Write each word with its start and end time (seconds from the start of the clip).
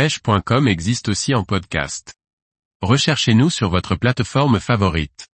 pêche.com 0.00 0.66
existe 0.66 1.10
aussi 1.10 1.34
en 1.34 1.44
podcast. 1.44 2.14
Recherchez-nous 2.80 3.50
sur 3.50 3.68
votre 3.68 3.96
plateforme 3.96 4.58
favorite. 4.58 5.28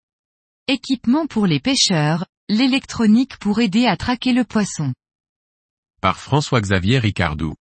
Équipement 0.67 1.29
pour 1.29 1.47
les 1.47 1.61
pêcheurs, 1.61 2.27
l'électronique 2.49 3.37
pour 3.39 3.61
aider 3.61 3.87
à 3.87 3.97
traquer 3.97 4.33
le 4.33 4.43
poisson. 4.43 4.93
Par 6.01 6.19
François-Xavier 6.19 6.99
Ricardou. 6.99 7.55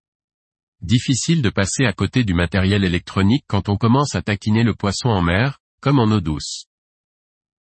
Difficile 0.81 1.44
de 1.44 1.52
passer 1.52 1.86
à 1.86 1.94
côté 1.94 2.23
du 2.23 2.33
matériel 2.33 2.83
électronique 2.83 3.45
quand 3.47 3.69
on 3.69 3.77
commence 3.77 4.15
à 4.15 4.23
taquiner 4.23 4.63
le 4.63 4.73
poisson 4.73 5.09
en 5.09 5.21
mer, 5.21 5.59
comme 5.81 5.99
en 5.99 6.05
eau 6.05 6.21
douce. 6.21 6.65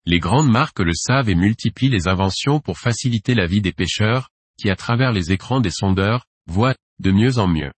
Les 0.06 0.20
grandes 0.20 0.52
marques 0.52 0.78
le 0.78 0.94
savent 0.94 1.30
et 1.30 1.34
multiplient 1.34 1.90
les 1.90 2.06
inventions 2.06 2.60
pour 2.60 2.78
faciliter 2.78 3.34
la 3.34 3.46
vie 3.46 3.60
des 3.60 3.72
pêcheurs, 3.72 4.30
qui 4.56 4.70
à 4.70 4.76
travers 4.76 5.10
les 5.10 5.32
écrans 5.32 5.60
des 5.60 5.72
sondeurs, 5.72 6.26
voient, 6.46 6.76
de 7.00 7.10
mieux 7.10 7.38
en 7.38 7.48
mieux. 7.48 7.72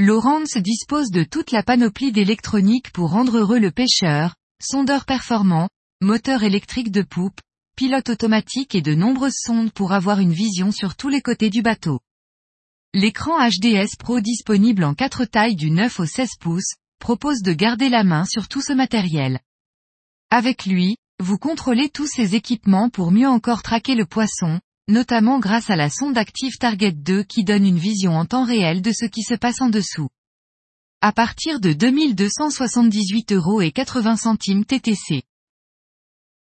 Lawrence 0.00 0.56
dispose 0.58 1.10
de 1.10 1.24
toute 1.24 1.50
la 1.50 1.64
panoplie 1.64 2.12
d'électronique 2.12 2.92
pour 2.92 3.10
rendre 3.10 3.38
heureux 3.38 3.58
le 3.58 3.72
pêcheur, 3.72 4.36
sondeur 4.62 5.04
performant, 5.04 5.68
moteur 6.00 6.44
électrique 6.44 6.92
de 6.92 7.02
poupe, 7.02 7.40
pilote 7.74 8.08
automatique 8.08 8.76
et 8.76 8.80
de 8.80 8.94
nombreuses 8.94 9.40
sondes 9.44 9.72
pour 9.72 9.90
avoir 9.92 10.20
une 10.20 10.32
vision 10.32 10.70
sur 10.70 10.94
tous 10.94 11.08
les 11.08 11.20
côtés 11.20 11.50
du 11.50 11.62
bateau. 11.62 11.98
L'écran 12.94 13.44
HDS 13.44 13.96
Pro 13.98 14.20
disponible 14.20 14.84
en 14.84 14.94
4 14.94 15.24
tailles 15.24 15.56
du 15.56 15.72
9 15.72 15.98
au 15.98 16.06
16 16.06 16.30
pouces, 16.38 16.74
propose 17.00 17.42
de 17.42 17.52
garder 17.52 17.88
la 17.88 18.04
main 18.04 18.24
sur 18.24 18.46
tout 18.46 18.62
ce 18.62 18.72
matériel. 18.72 19.40
Avec 20.30 20.64
lui, 20.64 20.96
vous 21.18 21.38
contrôlez 21.38 21.88
tous 21.88 22.06
ces 22.06 22.36
équipements 22.36 22.88
pour 22.88 23.10
mieux 23.10 23.28
encore 23.28 23.64
traquer 23.64 23.96
le 23.96 24.06
poisson, 24.06 24.60
notamment 24.88 25.38
grâce 25.38 25.70
à 25.70 25.76
la 25.76 25.90
sonde 25.90 26.18
Active 26.18 26.56
Target 26.58 26.92
2 26.92 27.22
qui 27.22 27.44
donne 27.44 27.66
une 27.66 27.78
vision 27.78 28.16
en 28.16 28.24
temps 28.24 28.44
réel 28.44 28.82
de 28.82 28.92
ce 28.92 29.04
qui 29.04 29.22
se 29.22 29.34
passe 29.34 29.60
en 29.60 29.68
dessous. 29.68 30.08
À 31.00 31.12
partir 31.12 31.60
de 31.60 31.72
2278 31.72 33.32
euros 33.32 33.60
et 33.60 33.70
80 33.70 34.16
centimes 34.16 34.64
TTC. 34.64 35.22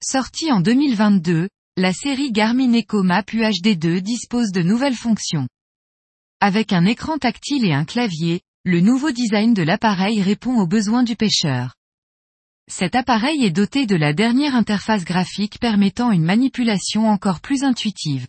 Sortie 0.01 0.53
en 0.53 0.61
2022, 0.61 1.49
la 1.77 1.93
série 1.93 2.31
Garmin 2.31 2.73
EcoMap 2.75 3.29
UHD2 3.33 4.01
dispose 4.01 4.53
de 4.53 4.63
nouvelles 4.63 4.95
fonctions. 4.95 5.49
Avec 6.41 6.73
un 6.73 6.85
écran 6.85 7.19
tactile 7.19 7.65
et 7.65 7.73
un 7.73 7.85
clavier, 7.85 8.43
le 8.65 8.81
nouveau 8.81 9.11
design 9.11 9.55
de 9.55 9.63
l'appareil 9.63 10.23
répond 10.23 10.61
aux 10.61 10.67
besoins 10.67 11.03
du 11.03 11.17
pêcheur. 11.17 11.75
Cet 12.71 12.95
appareil 12.95 13.45
est 13.45 13.51
doté 13.51 13.87
de 13.87 13.97
la 13.97 14.13
dernière 14.13 14.55
interface 14.55 15.05
graphique 15.05 15.59
permettant 15.59 16.13
une 16.13 16.25
manipulation 16.25 17.09
encore 17.09 17.41
plus 17.41 17.63
intuitive. 17.63 18.27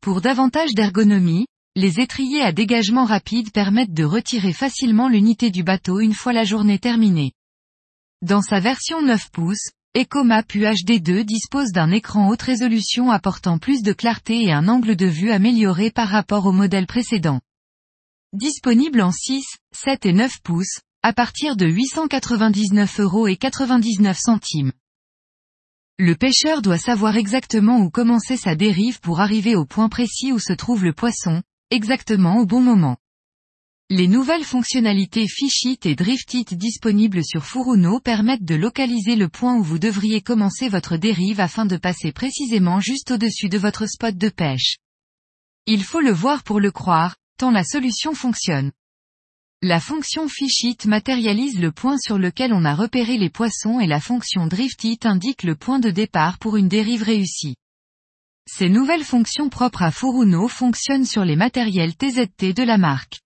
Pour 0.00 0.20
davantage 0.20 0.74
d'ergonomie, 0.74 1.46
les 1.74 2.00
étriers 2.00 2.42
à 2.42 2.52
dégagement 2.52 3.04
rapide 3.04 3.52
permettent 3.52 3.92
de 3.92 4.04
retirer 4.04 4.52
facilement 4.52 5.08
l'unité 5.08 5.50
du 5.50 5.62
bateau 5.62 6.00
une 6.00 6.14
fois 6.14 6.32
la 6.32 6.44
journée 6.44 6.78
terminée. 6.78 7.32
Dans 8.22 8.40
sa 8.40 8.60
version 8.60 9.02
9 9.02 9.30
pouces, 9.30 9.70
EcoMap 9.94 10.42
UHD2 10.42 11.22
dispose 11.22 11.72
d'un 11.72 11.90
écran 11.90 12.28
haute 12.28 12.42
résolution 12.42 13.10
apportant 13.10 13.58
plus 13.58 13.82
de 13.82 13.92
clarté 13.92 14.42
et 14.42 14.52
un 14.52 14.68
angle 14.68 14.96
de 14.96 15.06
vue 15.06 15.30
amélioré 15.30 15.90
par 15.90 16.08
rapport 16.08 16.46
au 16.46 16.52
modèle 16.52 16.86
précédent. 16.86 17.40
Disponible 18.32 19.00
en 19.00 19.12
6, 19.12 19.44
7 19.74 20.06
et 20.06 20.12
9 20.12 20.40
pouces, 20.42 20.80
à 21.02 21.12
partir 21.12 21.56
de 21.56 21.66
899 21.66 23.00
euros 23.00 23.26
et 23.26 23.36
99 23.36 24.18
centimes. 24.18 24.72
Le 25.98 26.14
pêcheur 26.14 26.60
doit 26.60 26.76
savoir 26.76 27.16
exactement 27.16 27.78
où 27.78 27.88
commencer 27.88 28.36
sa 28.36 28.54
dérive 28.54 29.00
pour 29.00 29.20
arriver 29.20 29.56
au 29.56 29.64
point 29.64 29.88
précis 29.88 30.30
où 30.30 30.38
se 30.38 30.52
trouve 30.52 30.84
le 30.84 30.92
poisson, 30.92 31.42
exactement 31.70 32.36
au 32.36 32.44
bon 32.44 32.60
moment. 32.60 32.98
Les 33.88 34.06
nouvelles 34.06 34.44
fonctionnalités 34.44 35.26
Fishit 35.26 35.78
et 35.84 35.94
Driftit 35.94 36.44
disponibles 36.50 37.24
sur 37.24 37.46
Furuno 37.46 37.98
permettent 37.98 38.44
de 38.44 38.56
localiser 38.56 39.16
le 39.16 39.30
point 39.30 39.56
où 39.56 39.62
vous 39.62 39.78
devriez 39.78 40.20
commencer 40.20 40.68
votre 40.68 40.98
dérive 40.98 41.40
afin 41.40 41.64
de 41.64 41.78
passer 41.78 42.12
précisément 42.12 42.78
juste 42.78 43.12
au-dessus 43.12 43.48
de 43.48 43.56
votre 43.56 43.86
spot 43.86 44.18
de 44.18 44.28
pêche. 44.28 44.76
Il 45.64 45.82
faut 45.82 46.00
le 46.00 46.12
voir 46.12 46.42
pour 46.42 46.60
le 46.60 46.72
croire, 46.72 47.16
tant 47.38 47.50
la 47.50 47.64
solution 47.64 48.12
fonctionne. 48.12 48.70
La 49.62 49.80
fonction 49.80 50.28
Fishit 50.28 50.76
matérialise 50.84 51.58
le 51.58 51.72
point 51.72 51.96
sur 51.96 52.18
lequel 52.18 52.52
on 52.52 52.66
a 52.66 52.74
repéré 52.74 53.16
les 53.16 53.30
poissons 53.30 53.80
et 53.80 53.86
la 53.86 54.00
fonction 54.00 54.46
Driftit 54.46 54.98
indique 55.04 55.44
le 55.44 55.56
point 55.56 55.78
de 55.78 55.90
départ 55.90 56.36
pour 56.38 56.58
une 56.58 56.68
dérive 56.68 57.02
réussie. 57.02 57.56
Ces 58.46 58.68
nouvelles 58.68 59.02
fonctions 59.02 59.48
propres 59.48 59.82
à 59.82 59.90
Furuno 59.90 60.46
fonctionnent 60.48 61.06
sur 61.06 61.24
les 61.24 61.36
matériels 61.36 61.94
TZT 61.94 62.52
de 62.54 62.64
la 62.64 62.76
marque. 62.76 63.20